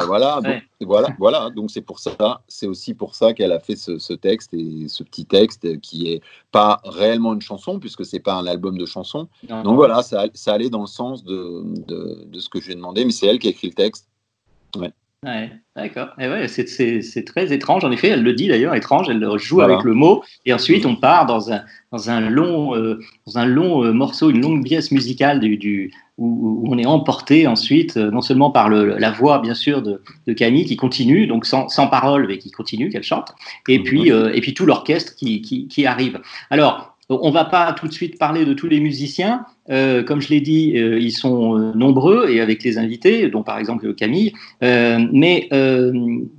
[0.06, 0.42] voilà, Ouais.
[0.42, 1.50] donc, voilà, voilà.
[1.50, 4.88] Donc c'est pour ça, c'est aussi pour ça qu'elle a fait ce, ce texte et
[4.88, 6.20] ce petit texte qui est
[6.52, 9.28] pas réellement une chanson puisque c'est pas un album de chansons.
[9.48, 12.66] Non, Donc voilà, ça, ça allait dans le sens de, de, de ce que je
[12.66, 14.08] lui ai demandé, mais c'est elle qui a écrit le texte.
[14.76, 14.92] Ouais,
[15.74, 16.08] d'accord.
[16.20, 17.84] Et ouais, c'est- très étrange.
[17.84, 19.08] En effet, elle le dit d'ailleurs, étrange.
[19.08, 19.74] Elle joue Voilà.
[19.74, 20.22] avec le mot.
[20.44, 24.30] Et ensuite, on part dans un, dans un long, euh, dans un long euh, morceau,
[24.30, 28.50] une longue pièce musicale du, du, où, où on est emporté ensuite, euh, non seulement
[28.50, 32.26] par le, la voix, bien sûr, de, de Camille qui continue, donc sans, sans parole,
[32.28, 33.34] mais qui continue, qu'elle chante,
[33.68, 33.84] et, Mhm.
[33.84, 36.20] puis, euh, et puis tout l'orchestre qui, qui, qui arrive.
[36.50, 39.44] Alors, on va pas tout de suite parler de tous les musiciens.
[39.70, 43.42] Euh, comme je l'ai dit, euh, ils sont euh, nombreux et avec les invités, dont
[43.42, 44.32] par exemple Camille.
[44.62, 45.48] Mais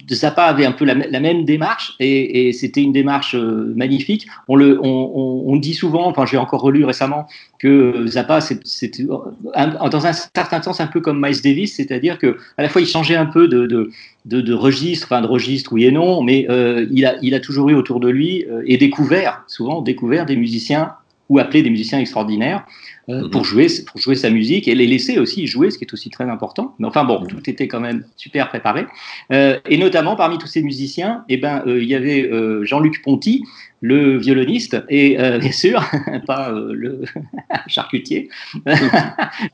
[0.09, 4.27] Zappa avait un peu la, même démarche et, c'était une démarche magnifique.
[4.47, 7.27] On le, on, dit souvent, enfin j'ai encore relu récemment
[7.59, 12.63] que Zappa c'était dans un certain sens un peu comme Miles Davis, c'est-à-dire que à
[12.63, 13.89] la fois il changeait un peu de, de
[14.25, 16.47] de, de registre, enfin de registre oui et non, mais
[16.91, 20.91] il, a, il a toujours eu autour de lui et découvert, souvent découvert des musiciens
[21.29, 22.65] ou appelé des musiciens extraordinaires
[23.09, 25.93] euh, pour, jouer, pour jouer sa musique et les laisser aussi jouer, ce qui est
[25.93, 26.75] aussi très important.
[26.79, 28.85] Mais enfin bon, tout était quand même super préparé.
[29.31, 33.01] Euh, et notamment parmi tous ces musiciens, eh ben, euh, il y avait euh, Jean-Luc
[33.01, 33.43] Ponty,
[33.81, 35.83] le violoniste, et euh, bien sûr,
[36.25, 37.03] pas euh, le
[37.67, 38.29] charcutier,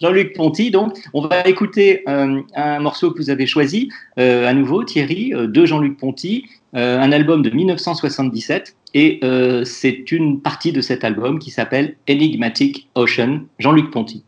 [0.02, 0.72] Jean-Luc Ponty.
[0.72, 5.34] Donc, on va écouter euh, un morceau que vous avez choisi, euh, à nouveau, Thierry,
[5.34, 8.76] euh, de Jean-Luc Ponty, euh, un album de 1977.
[8.96, 14.24] Et euh, c'est une partie de cet album qui s'appelle Enigmatic Ocean, Jean-Luc Ponty.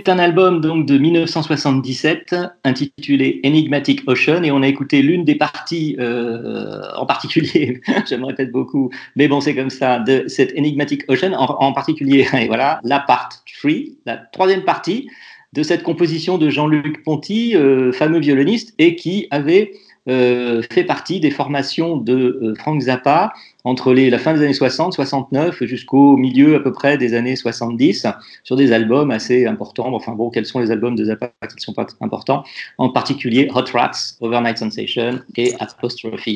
[0.00, 2.34] C'est un album donc de 1977
[2.64, 8.24] intitulé Enigmatic Ocean et on a écouté l'une des parties euh, en particulier, je me
[8.24, 12.80] répète beaucoup, mais bon c'est comme ça, de cette Enigmatic Ocean en, particulier, et voilà,
[12.82, 13.28] la part
[13.60, 13.72] 3,
[14.06, 15.10] la troisième partie
[15.52, 19.72] de cette composition de Jean-Luc Ponty, euh, fameux violoniste, et qui avait
[20.08, 23.34] euh, fait partie des formations de euh, Frank Zappa
[23.64, 28.06] entre la fin des années 60, 69 jusqu'au milieu à peu près des années 70
[28.42, 29.92] sur des albums assez importants.
[29.94, 32.44] Enfin bon, quels sont les albums de Zappa qui ne sont pas importants?
[32.78, 36.28] En particulier Hot Rats, Overnight Sensation et Apostrophe.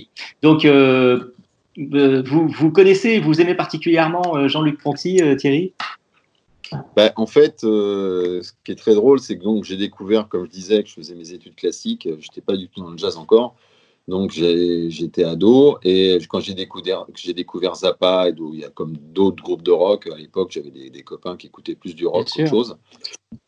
[0.43, 1.35] Donc euh,
[1.79, 5.73] vous, vous connaissez, vous aimez particulièrement Jean-Luc Ponty, Thierry?
[6.97, 10.45] Bah, en fait, euh, ce qui est très drôle, c'est que donc j'ai découvert, comme
[10.47, 12.09] je disais, que je faisais mes études classiques.
[12.09, 13.57] Je n'étais pas du tout dans le jazz encore.
[14.07, 19.43] Donc j'étais ado et quand j'ai découvert, découvert Zappa, et il y a comme d'autres
[19.43, 22.77] groupes de rock, à l'époque j'avais des, copains qui écoutaient plus du rock qu'autre chose.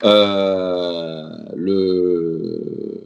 [0.03, 2.97] Euh, le...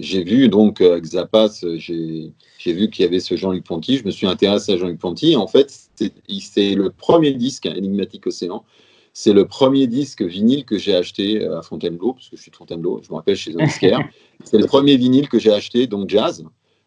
[0.00, 2.34] J'ai vu donc avec Zappa, j'ai
[2.66, 5.36] vu qu'il y avait ce Jean-Luc Ponty, je me suis intéressé à Jean-Luc Ponty.
[5.36, 8.64] En fait, c'est le premier disque, Enigmatic Océan,
[9.12, 12.50] c'est le premier disque vinyle que j'ai acheté euh, à Fontainebleau, parce que je suis
[12.50, 14.00] de Fontainebleau, je me rappelle chez un disquaire.
[14.44, 16.44] c'est le premier vinyle que j'ai acheté, donc jazz,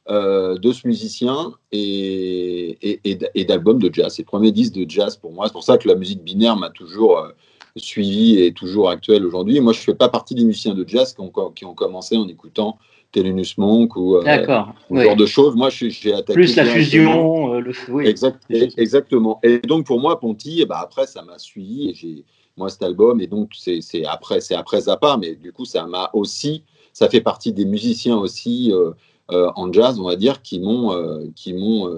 [0.10, 4.14] euh, de ce musicien et, et, et d'albums de jazz.
[4.16, 5.48] C'est le premier disque de jazz pour moi.
[5.48, 7.30] C'est pour ça que la musique binaire m'a toujours euh,
[7.76, 9.60] suivi et toujours actuelle aujourd'hui.
[9.60, 12.18] Moi, je ne fais pas partie des musiciens de jazz qui ont, qui ont commencé
[12.18, 12.78] en écoutant
[13.16, 15.56] Thelonious Monk ou euh, ce genre de choses.
[15.56, 16.34] Moi, j'ai attaqué.
[16.34, 19.40] Plus la fusion, euh, le oui, exact, Exactement.
[19.42, 21.90] Et donc, pour moi, Ponty, ben, après, ça m'a suivi.
[21.90, 22.26] Et j'ai,
[22.58, 26.64] moi, cet album, et donc, c'est après, après Zappa, mais du coup, ça m'a aussi.
[26.94, 28.72] Ça fait partie des musiciens aussi.
[28.72, 30.94] Euh, en jazz, on va dire, qui m'ont
[31.36, 31.90] qui m'ont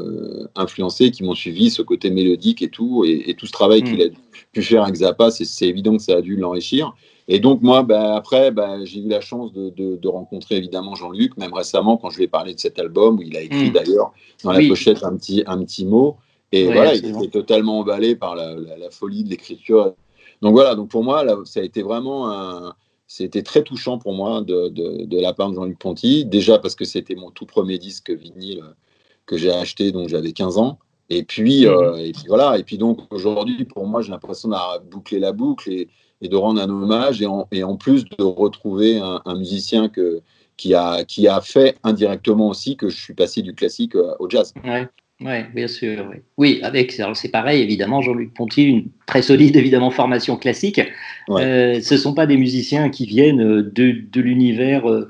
[0.55, 3.85] influencé, qui m'ont suivi ce côté mélodique et tout, et, tout ce travail hmm.
[3.85, 4.05] qu'il a
[4.53, 6.93] pu faire avec Zappa, c'est évident que ça a dû l'enrichir.
[7.29, 11.35] Et donc, moi, bah, après, bah, j'ai eu la chance de, de, rencontrer évidemment Jean-Luc,
[11.37, 13.73] même récemment, quand je lui ai parlé de cet album, où il a écrit hmm.
[13.73, 14.13] d'ailleurs
[14.43, 16.17] dans la pochette un petit, un petit mot.
[16.53, 19.93] Et voilà, il était totalement emballé par la, la, folie de l'écriture.
[20.41, 22.73] Donc voilà, donc pour moi, là, ça a été vraiment un.
[23.09, 26.25] C'était très touchant pour moi de, de, de la part de Jean-Luc Ponty.
[26.25, 28.63] Déjà parce que c'était mon tout premier disque vinyle
[29.25, 30.79] que j'ai acheté, donc j'avais 15 ans.
[31.09, 31.69] Et puis, hmm.
[31.69, 32.57] euh, et puis voilà.
[32.57, 35.69] Et puis donc aujourd'hui, pour moi, j'ai l'impression d'avoir bouclé la boucle.
[35.69, 35.89] Et,
[36.21, 40.21] et de rendre un hommage et en, et en plus de retrouver un, musicien que,
[40.57, 44.29] qui, a, qui a fait indirectement aussi que je suis passé du classique euh, au
[44.29, 44.53] jazz.
[45.19, 46.05] Oui, bien sûr.
[46.09, 50.79] Oui, oui avec, c'est pareil, évidemment, Jean-Luc Ponty, une très solide, évidemment, formation classique.
[51.29, 55.09] Euh, ce ne sont pas des musiciens qui viennent de, de l'univers euh, euh,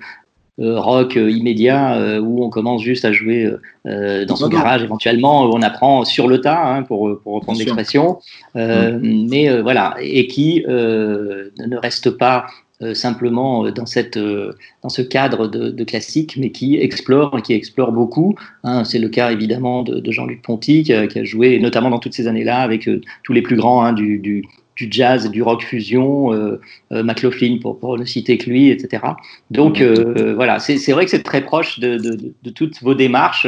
[0.60, 3.52] rock euh, immédiat euh, où on commence juste à jouer
[3.86, 8.18] dans son garage éventuellement, où on apprend sur le tas, hein, pour, pour, reprendre l'expression,
[8.54, 12.48] mais voilà, et qui ne reste pas
[12.94, 17.94] simplement dans, cette, dans ce cadre de, de, classique, mais qui explore et qui explore
[17.94, 18.36] beaucoup.
[18.66, 18.84] Hein.
[18.84, 22.00] c'est le cas évidemment de, de Jean-Luc Ponty, qui a, qui a, joué notamment dans
[22.00, 22.90] toutes ces années-là avec
[23.24, 24.44] tous les plus grands hein, du, du,
[24.78, 26.62] du jazz, du rock fusion, euh,
[26.92, 29.04] euh, McLaughlin pour, pour ne citer que lui, etc.
[29.52, 33.48] Donc euh, voilà, c'est vrai que c'est très proche de, de, de, toutes vos démarches,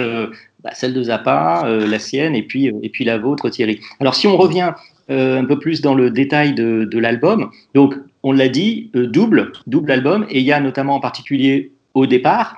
[0.64, 3.80] bah, celle de Zappa, la sienne et puis, et puis la vôtre Thierry.
[4.00, 4.74] Alors si on revient
[5.08, 9.92] un peu plus dans le détail de, de l'album, donc on l'a dit, double, double
[9.92, 12.56] album, et il y a notamment en particulier au départ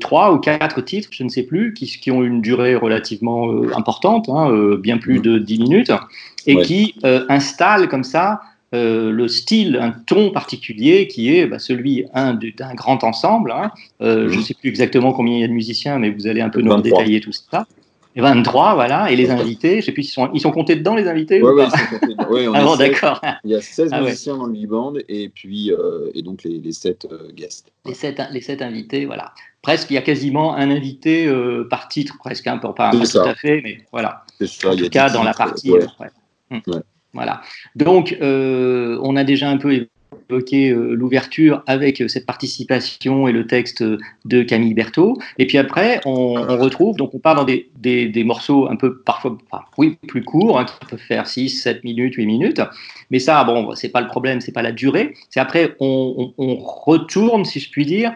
[0.00, 4.28] trois ou quatre titres, je ne sais plus, qui, qui ont une durée relativement importante,
[4.28, 5.92] hein, bien plus de dix minutes
[6.46, 8.40] et qui euh, installe comme ça
[8.74, 13.52] euh, le style, un ton particulier qui est bah, celui d'un grand ensemble.
[13.52, 13.70] Hein.
[14.00, 16.40] Euh, je ne sais plus exactement combien il y a de musiciens, mais vous allez
[16.40, 17.66] un peu nous détailler tout ça.
[18.14, 20.94] Et 23, voilà, et les invités, je sais plus, ils sont, ils sont comptés dedans,
[20.94, 23.20] les invités Oui, ouais, ouais, ah bon, d'accord.
[23.42, 25.72] Il y a 16 ah musiciens dans le big-band et puis,
[26.14, 27.72] et donc les, les 7 guests.
[27.86, 29.32] Les 7, les 7 invités, voilà.
[29.62, 31.32] Presque, il y a quasiment un invité
[31.70, 34.24] par titre, presque, un peu, pas, tout à fait, mais voilà.
[34.64, 35.72] en tout cas, dans la partie.
[36.50, 36.58] Mm.
[37.12, 37.42] Voilà.
[37.76, 39.86] Donc, euh, on a déjà un peu
[40.32, 43.84] évoqué euh, l'ouverture avec euh, cette participation et le texte
[44.24, 45.18] de Camille Berthaud.
[45.38, 49.36] Et puis après, on, retrouve, donc on part dans des, des, morceaux un peu parfois,
[49.78, 52.62] oui, plus courts, hein, qui peuvent faire 6, 7 minutes, 8 minutes.
[53.10, 55.14] Mais ça, bon, c'est pas le problème, c'est pas la durée.
[55.30, 58.12] C'est après, on, on, retourne, si je puis dire,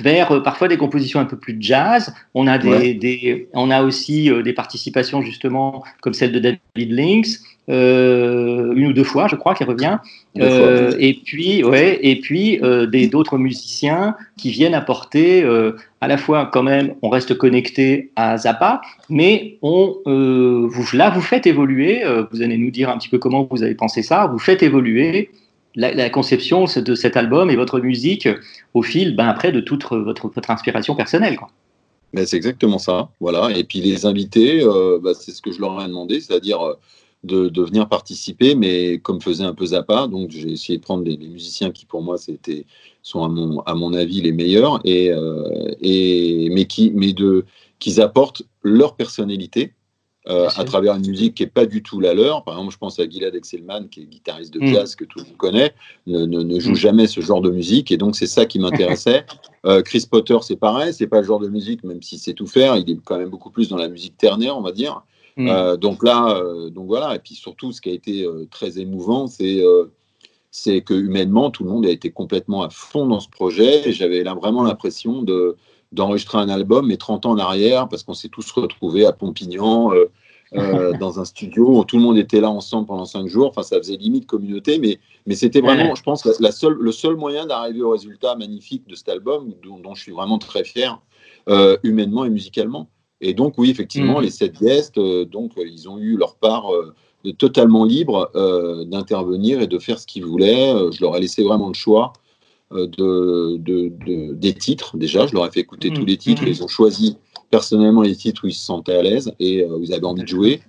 [0.00, 2.14] vers parfois des compositions un peu plus jazz.
[2.34, 7.42] On a, des, des on a aussi des participations justement comme celle de David Lynx,
[7.42, 9.98] euh, une ou deux fois, je crois, qui revient.
[10.38, 15.44] Euh, et puis, ouais, et puis euh, des d'autres musiciens qui viennent apporter
[16.00, 21.20] à la fois quand même, on reste connecté à Zappa, mais on, vous, là, vous
[21.20, 22.02] faites évoluer.
[22.30, 24.26] vous allez nous dire un petit peu comment vous avez pensé ça.
[24.26, 25.30] Vous faites évoluer
[25.74, 28.28] la, la conception de cet album et votre musique
[28.74, 31.36] au fil, ben, après, de toute votre, votre inspiration personnelle.
[31.36, 31.50] Quoi.
[32.14, 33.10] Ben, c'est exactement ça.
[33.20, 33.50] Voilà.
[33.56, 36.74] Et puis les invités, euh, bah, c'est ce que je leur ai demandé, c'est-à-dire euh,
[37.24, 40.06] de, de, venir participer, mais comme faisait un peu Zappa.
[40.06, 42.64] Donc j'ai essayé de prendre des, musiciens qui, pour moi, c'était
[43.02, 47.44] sont à mon, à mon avis les meilleurs, et, euh, et mais qui, mais de
[47.78, 49.72] qu'ils apportent leur personnalité.
[50.28, 52.44] Euh, à travers une musique qui n'est pas du tout la leur.
[52.44, 54.96] Par exemple, je pense à Gilad Excelman, qui est guitariste de jazz, mmh.
[54.96, 55.74] que tout le monde connaît,
[56.06, 56.76] ne, ne, ne joue mmh.
[56.76, 57.90] jamais ce genre de musique.
[57.90, 59.24] Et donc, c'est ça qui m'intéressait.
[59.64, 62.46] euh, Chris Potter, c'est pareil, c'est pas le genre de musique, même s'il sait tout
[62.46, 65.02] faire, il est quand même beaucoup plus dans la musique ternaire, on va dire.
[65.38, 65.48] Mmh.
[65.48, 67.14] Euh, donc là, euh, donc voilà.
[67.14, 69.62] Et puis surtout, ce qui a été euh, très émouvant, c'est
[70.50, 73.88] c'est que humainement, tout le monde a été complètement à fond dans ce projet.
[73.88, 75.56] Et j'avais là, vraiment l'impression de
[75.92, 79.92] d'enregistrer un album, mais 30 ans en arrière, parce qu'on s'est tous retrouvés à Pompignan,
[79.92, 80.10] euh,
[80.54, 83.48] euh, dans un studio, où tout le monde était là ensemble pendant cinq jours.
[83.48, 86.92] Enfin, ça faisait limite communauté, mais, mais c'était vraiment, je pense, la, la seule, le
[86.92, 90.64] seul moyen d'arriver au résultat magnifique de cet album, dont, dont je suis vraiment très
[90.64, 91.00] fier,
[91.48, 92.90] euh, humainement et musicalement.
[93.20, 94.22] Et donc, oui, effectivement, mmh.
[94.22, 96.94] les sept guests, euh, donc, ils ont eu leur part euh,
[97.38, 100.72] totalement libre euh, d'intervenir et de faire ce qu'ils voulaient.
[100.92, 102.12] je leur ai laissé vraiment le choix.
[102.72, 105.26] euh, De, de, de, des titres déjà.
[105.26, 105.94] Je leur ai fait écouter mmh.
[105.94, 106.42] tous les titres.
[106.46, 107.16] Ils ont choisi
[107.50, 110.22] personnellement les titres où ils se sentaient à l'aise et euh, où ils avaient envie
[110.22, 110.60] de jouer.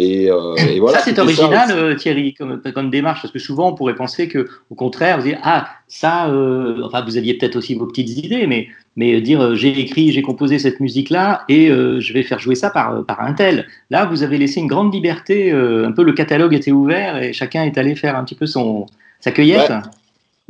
[0.00, 3.38] Et, euh, et voilà, ça, c'est original, ça euh, Thierry, comme, comme, démarche, parce que
[3.38, 7.34] souvent, on pourrait penser que, au contraire, vous dites, ah, ça, euh, enfin, vous aviez
[7.34, 11.68] peut-être aussi vos petites idées, mais, mais dire, j'ai écrit, j'ai composé cette musique-là, et
[11.68, 13.66] je vais faire jouer ça par, par un tel.
[13.90, 17.64] Là, vous avez laissé une grande liberté, un peu le catalogue était ouvert, et chacun
[17.64, 18.86] est allé faire un petit peu son,
[19.20, 19.68] sa cueillette.
[19.68, 19.82] Bah,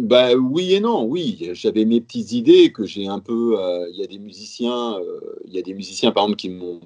[0.01, 1.51] bah, oui et non, oui.
[1.53, 3.55] J'avais mes petites idées que j'ai un peu.
[3.55, 4.97] Il euh, y a des musiciens,
[5.45, 6.81] il euh, y a des musiciens par exemple qui m'ont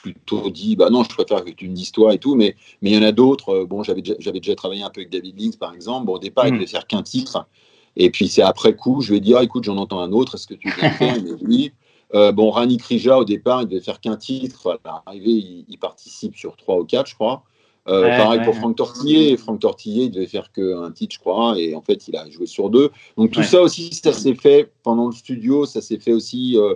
[0.00, 2.90] plutôt dit bah non je préfère que tu me dises toi et tout mais mais
[2.90, 3.50] il y en a d'autres.
[3.50, 6.06] Euh, bon j'avais j'avais déjà travaillé un peu avec David Lynch par exemple.
[6.06, 6.48] Bon au départ mmh.
[6.48, 7.46] il devait faire qu'un titre.
[7.96, 10.36] Et puis c'est après coup je vais dire écoute j'en entends un autre.
[10.36, 11.16] Est-ce que tu veux faire?
[11.22, 11.72] Mais oui.
[12.14, 14.78] Euh, bon Rani Krija au départ il devait faire qu'un titre.
[14.84, 17.44] À l'arrivée il, il, participe sur trois ou quatre je crois.
[17.88, 19.36] Euh, ouais, pareil ouais, pour Franck Tortillé.
[19.36, 22.46] Franck Tortillé, il devait faire qu'un titre, je crois, et en fait, il a joué
[22.46, 22.90] sur deux.
[23.16, 26.74] Donc tout ça aussi, ça s'est fait pendant le studio, ça s'est fait aussi, euh,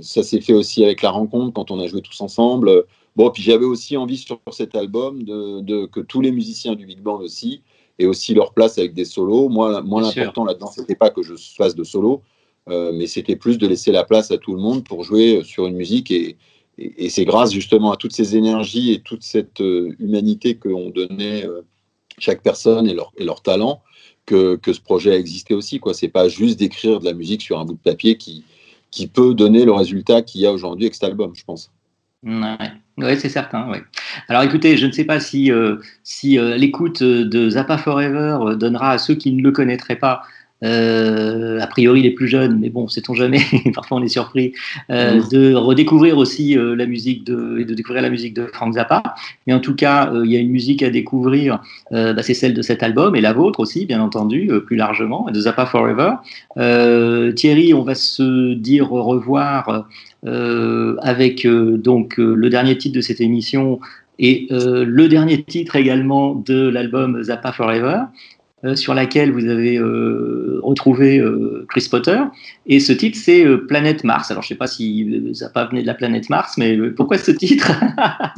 [0.00, 2.84] ça s'est fait aussi avec la rencontre quand on a joué tous ensemble.
[3.16, 6.84] Bon, puis j'avais aussi envie sur cet album de, de, que tous les musiciens du
[6.84, 7.62] big band aussi
[7.98, 9.48] aient aussi leur place avec des solos.
[9.48, 12.22] Moi, moi l'important là-dedans, c'était pas que je fasse de solo,
[12.68, 15.66] euh, mais c'était plus de laisser la place à tout le monde pour jouer sur
[15.66, 16.36] une musique et
[16.78, 20.90] et, et c'est grâce justement à toutes ces énergies et toute cette euh, humanité qu'ont
[20.90, 21.62] donné euh,
[22.18, 23.82] chaque personne et leur, et leur talent
[24.26, 25.80] que, que, ce projet a existé aussi.
[25.84, 28.44] Ce n'est pas juste d'écrire de la musique sur un bout de papier qui,
[28.94, 31.72] qui peut donner le résultat qu'il y a aujourd'hui avec cet album, je pense.
[32.22, 33.68] Ouais c'est certain.
[33.68, 33.82] Ouais.
[34.28, 35.76] Alors écoutez, je ne sais pas si, euh,
[36.24, 40.22] euh, l'écoute de Zappa Forever donnera à ceux qui ne le connaîtraient pas
[40.62, 41.43] euh,
[41.74, 43.40] priori les plus jeunes, mais bon, sait-on jamais,
[43.74, 44.52] parfois on est surpris,
[44.90, 45.28] euh, mmh.
[45.32, 49.02] de redécouvrir aussi euh, la musique de, et de découvrir la musique de Frank Zappa.
[49.46, 51.60] Mais en tout cas, euh, il y a une musique à découvrir,
[51.92, 54.76] euh, bah, c'est celle de cet album et la vôtre aussi, bien entendu, euh, plus
[54.76, 56.12] largement, de Zappa Forever.
[57.34, 59.86] Thierry, on va se dire au revoir
[60.22, 63.80] avec donc le dernier titre de cette émission
[64.18, 68.02] et le dernier titre également de l'album Zappa Forever.
[68.64, 72.18] Euh, sur laquelle vous avez euh, retrouvé euh, Chris Potter.
[72.66, 74.30] Et ce titre, c'est Planète Mars.
[74.30, 77.18] Alors, je ne sais pas si ça pas venu de la planète Mars, mais pourquoi
[77.18, 77.70] ce titre?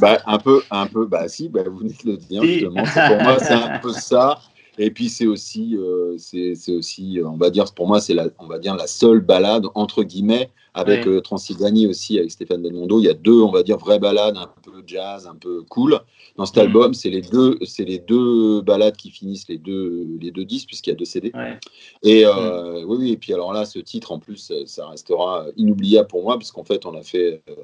[0.01, 2.83] Bah, Un peu, un peu, bah si, bah, vous venez de le dire, justement.
[2.83, 4.39] Pour moi, c'est un peu ça.
[4.77, 8.47] Et puis c'est aussi, euh, c'est aussi, on va dire, pour moi, c'est la, on
[8.47, 12.99] va dire la seule balade entre guillemets avec euh, Transylvanie aussi avec Stéphane Belmondo.
[12.99, 15.99] Il y a deux, on va dire, vraies balades, un peu jazz, un peu cool.
[16.35, 16.59] Dans cet mmh.
[16.59, 20.67] album, c'est les deux, c'est les deux balades qui finissent les deux, les deux disques
[20.67, 21.31] puisqu'il y a deux CD.
[21.33, 21.57] Ouais.
[22.03, 22.85] Et euh, mmh.
[22.85, 23.11] oui, oui.
[23.13, 26.85] Et puis alors là, ce titre en plus, ça restera inoubliable pour moi puisqu'en fait,
[26.85, 27.55] on a fait euh,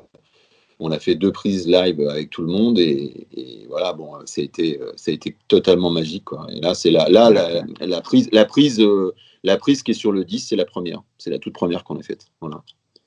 [0.83, 4.41] on a fait deux prises live avec tout le monde et, et voilà bon ça
[4.41, 6.45] a été ça a été totalement magique quoi.
[6.53, 9.13] et là c'est là là la, la, prise la prise euh,
[9.43, 11.97] la prise qui est sur le 10 c'est la première c'est la toute première qu'on
[11.97, 12.61] a faite voilà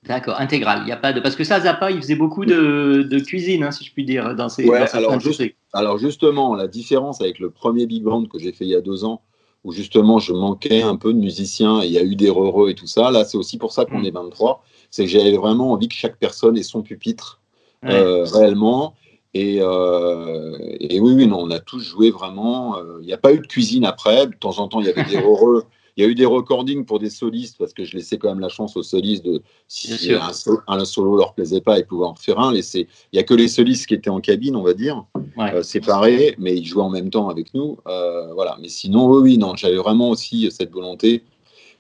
[0.09, 0.83] D'accord, intégrale.
[0.85, 3.65] Il y a pas de parce que ça Zappa, il faisait beaucoup de, de cuisine,
[3.65, 4.65] hein, si je puis dire, dans ses.
[4.69, 8.53] Ouais, dans alors, juste, alors justement, la différence avec le premier big band que j'ai
[8.53, 9.23] fait il y a deux ans,
[9.65, 12.71] où justement je manquais un peu de musiciens, et il y a eu des heureux
[12.71, 13.11] et tout ça.
[13.11, 14.07] Là, c'est aussi pour ça qu'on mmh.
[14.07, 17.41] est 23, c'est que j'avais vraiment envie que chaque personne ait son pupitre
[17.83, 17.93] ouais.
[17.93, 18.95] euh, réellement.
[19.35, 22.79] Et, euh, et, oui, oui, non, on a tous joué vraiment.
[22.79, 24.27] Il euh, n'y a pas eu de cuisine après.
[24.27, 25.65] De temps en temps, il y avait des heureux.
[25.97, 28.41] Il y a eu des recordings pour des solistes parce que je laissais quand même
[28.41, 32.05] la chance aux solistes de si un, so- un solo leur plaisait pas, ils pouvaient
[32.05, 32.55] en refaire un.
[32.55, 35.05] Il y a que les solistes qui étaient en cabine, on va dire,
[35.39, 35.55] Ouais.
[35.55, 37.79] euh, séparés, mais ils jouaient en même temps avec nous.
[37.89, 38.59] Euh, voilà.
[38.61, 41.23] Mais sinon, oui, oui, non, j'avais vraiment aussi cette volonté.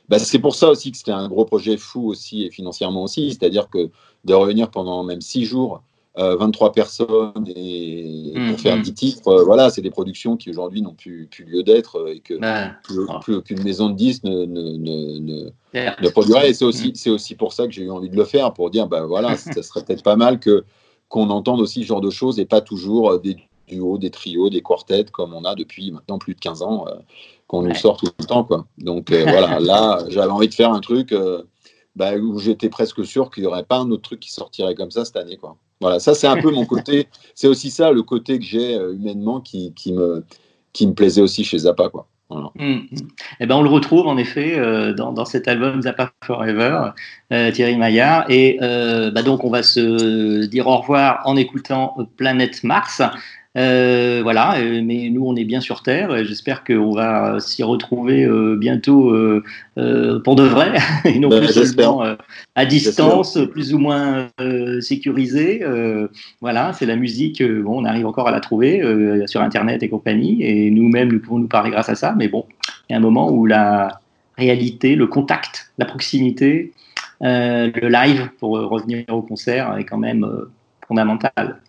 [0.08, 3.30] Bah, c'est pour ça aussi que c'était un gros projet fou aussi et financièrement aussi,
[3.30, 3.90] c'est-à-dire que
[4.26, 5.82] de revenir pendant même six jours,
[6.18, 8.82] euh, 23 personnes et pour faire mm.
[8.82, 12.14] 10 titres, euh, voilà, c'est des productions qui aujourd'hui n'ont plus, plus lieu d'être euh,
[12.14, 12.34] et que
[12.82, 16.50] plus, plus aucune maison de disques ne, ne, produirait.
[16.50, 18.70] Et c'est aussi, c'est aussi pour ça que j'ai eu envie de le faire, pour
[18.70, 20.64] dire, bah voilà, ça serait peut-être pas mal que
[21.08, 23.36] qu'on entende aussi ce genre de choses et pas toujours euh, des
[23.68, 26.94] duos, des trios, des quartets comme on a depuis maintenant plus de 15 ans, euh,
[27.46, 28.42] qu'on nous sort tout le temps.
[28.42, 28.66] Quoi.
[28.78, 31.14] Donc voilà, là, j'avais envie de faire un truc
[31.96, 34.90] bah, où j'étais presque sûr qu'il n'y aurait pas un autre truc qui sortirait comme
[34.90, 35.36] ça cette année.
[35.36, 35.56] Quoi.
[35.80, 38.94] Voilà, ça c'est un peu mon côté, c'est aussi ça le côté que j'ai euh,
[38.94, 40.24] humainement qui, qui, me,
[40.72, 41.88] qui me plaisait aussi chez Zappa.
[41.88, 42.06] Quoi.
[42.28, 42.50] Voilà.
[42.56, 42.88] Mm.
[43.40, 46.90] Eh ben, on le retrouve en effet euh, dans, dans cet album Zappa Forever,
[47.32, 48.24] euh, Thierry Maillard.
[48.28, 53.00] Et euh, bah, donc, on va se dire au revoir en écoutant Planète Mars.
[53.56, 56.14] Euh, voilà, euh, mais nous, on est bien sur Terre.
[56.14, 59.42] et J'espère qu'on va s'y retrouver euh, bientôt euh,
[60.24, 62.04] pour de vrai, et non Ben, plus seulement
[62.54, 64.28] à distance, plus ou moins
[64.80, 65.64] sécurisé.
[66.40, 67.42] Voilà, c'est la musique.
[67.42, 68.82] bon, on arrive encore à la trouver
[69.26, 72.14] sur Internet et compagnie, et nous-mêmes, nous pouvons nous parler grâce à ça.
[72.16, 72.44] Mais bon,
[72.88, 74.00] il y a un moment où la
[74.36, 76.72] réalité, le contact, la proximité,
[77.20, 80.26] le live, pour revenir au concert, est quand même
[80.86, 81.60] fondamental.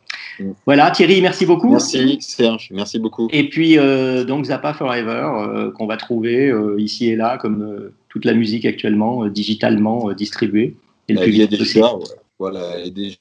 [0.65, 1.69] Voilà, Thierry, merci beaucoup.
[1.71, 3.27] Merci Serge, merci beaucoup.
[3.31, 7.91] Et puis, euh, donc, Zappa Forever, euh, qu'on va trouver euh, ici et là, comme
[8.09, 10.75] toute la musique actuellement, digitalement distribuée.
[11.07, 12.03] Et le Elle est déjà, ouais.
[12.39, 13.17] voilà, elle est déjà,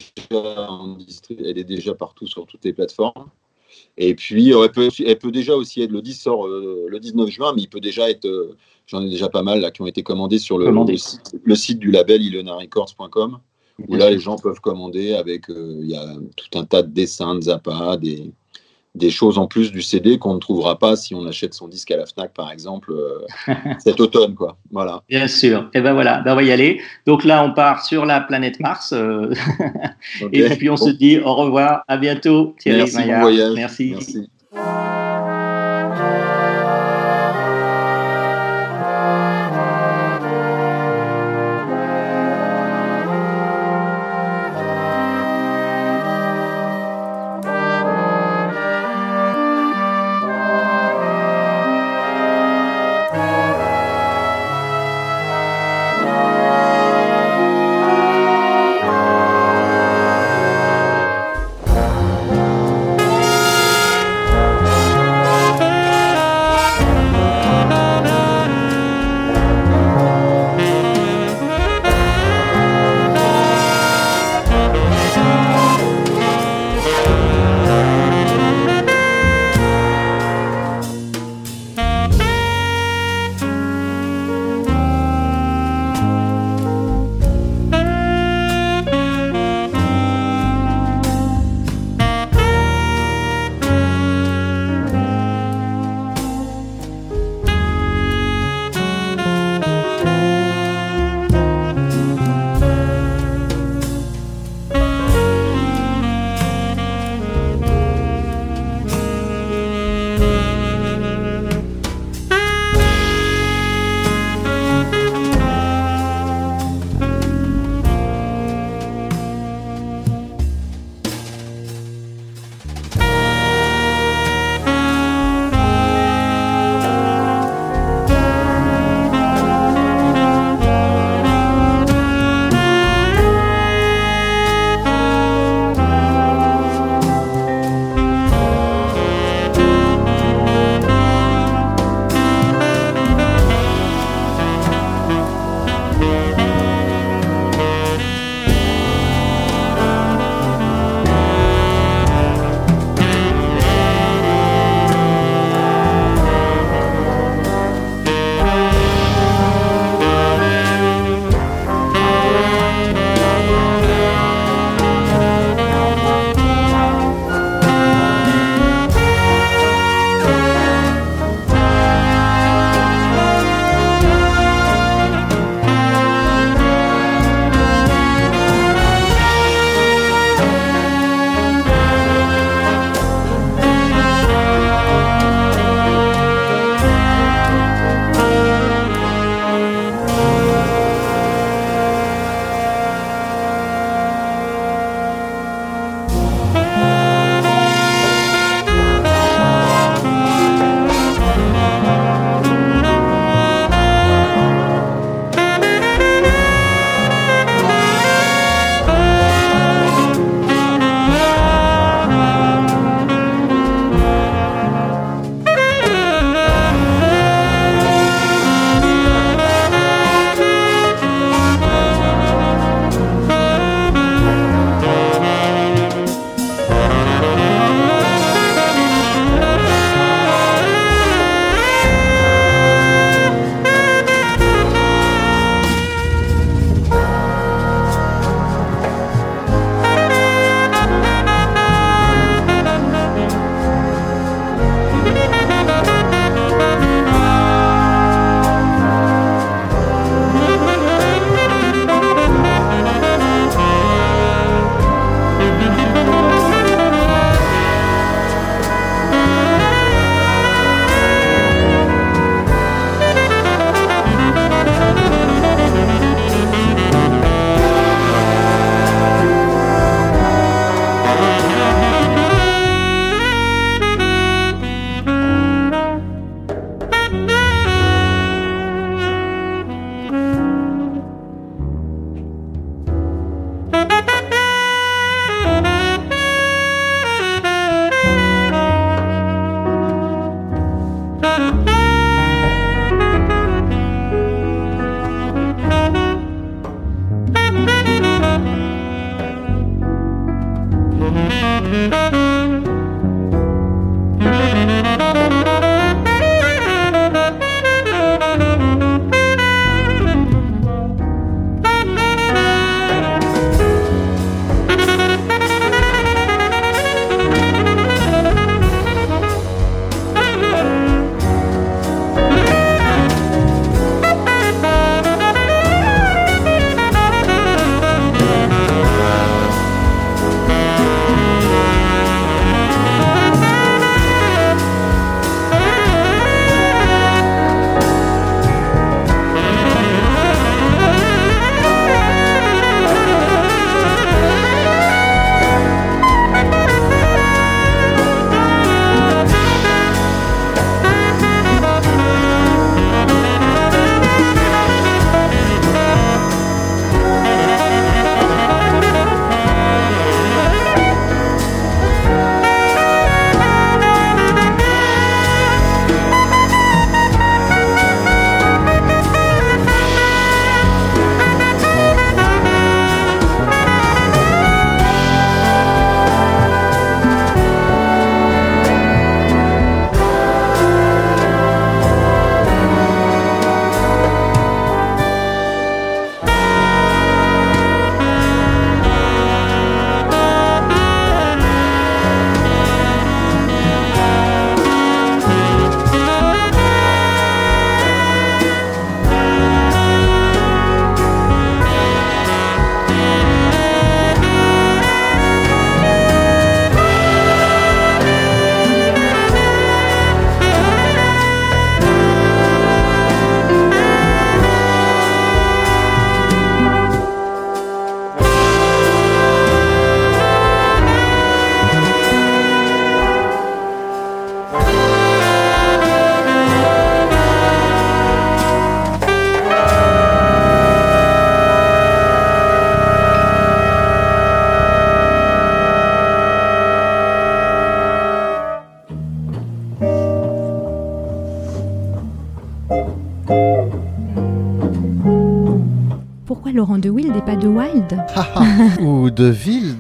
[0.69, 3.27] en distri- elle est déjà partout sur toutes les plateformes.
[3.99, 7.53] Et puis, elle peut, elle peut déjà aussi être, le 10 sort le 19 juin,
[7.55, 8.29] mais il peut déjà être,
[8.87, 10.93] j'en ai déjà pas mal là, qui ont été commandés sur le, Commandés.
[10.93, 13.39] le site, le site du label ilenarecords.com,
[13.89, 16.05] où là, les gens peuvent commander avec, euh, il y a
[16.37, 18.33] tout un tas de dessins de Zappa, des,
[18.95, 21.91] des choses en plus du CD qu'on ne trouvera pas si on achète son disque
[21.91, 23.19] à la FNAC, par exemple, euh,
[23.79, 24.57] cet automne, quoi.
[24.71, 25.03] Voilà.
[25.09, 25.69] Bien sûr.
[25.75, 26.81] Et ben voilà, ben on va y aller.
[27.07, 28.93] Donc là, on part sur la planète Mars.
[28.95, 29.31] euh,
[30.33, 30.87] et puis on Bon.
[30.87, 33.21] se dit au revoir, à bientôt, Thierry Merci, bon Maillard.
[33.21, 33.55] voyage.
[33.55, 33.91] Merci.
[33.91, 34.31] Merci.